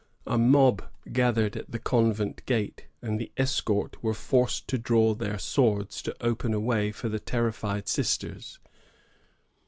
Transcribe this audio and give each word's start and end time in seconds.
A 0.25 0.35
mob 0.35 0.81
gathered 1.13 1.55
at 1.55 1.69
the 1.69 1.77
convent 1.77 2.43
gate, 2.47 2.87
and 3.03 3.19
the 3.19 3.31
escort 3.37 4.01
were 4.01 4.15
forced 4.15 4.67
to 4.69 4.79
draw 4.79 5.13
their 5.13 5.37
swords 5.37 6.01
to 6.01 6.15
open 6.21 6.55
a 6.55 6.59
way 6.59 6.91
for 6.91 7.07
the 7.07 7.19
terrified 7.19 7.87
sisters. 7.87 8.57